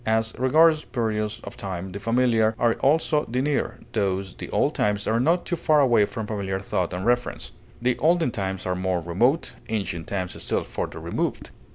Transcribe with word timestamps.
As 0.03 0.33
regards 0.39 0.83
periods 0.83 1.41
of 1.43 1.55
time, 1.55 1.91
the 1.91 1.99
familiar 1.99 2.55
are 2.57 2.73
also 2.79 3.23
the 3.29 3.39
near; 3.39 3.81
thus, 3.91 4.33
the 4.33 4.49
old 4.49 4.73
times 4.73 5.05
are 5.05 5.19
not 5.19 5.45
too 5.45 5.55
far 5.55 5.79
away 5.79 6.05
for 6.05 6.23
familiar 6.23 6.59
thought 6.59 6.91
and 6.91 7.05
reference; 7.05 7.51
the 7.79 7.99
olden 7.99 8.31
times 8.31 8.65
are 8.65 8.73
more 8.73 8.99
remote, 9.01 9.53
ancient 9.69 10.07
times 10.07 10.41
still 10.41 10.63
further 10.63 10.99
removed. 10.99 11.51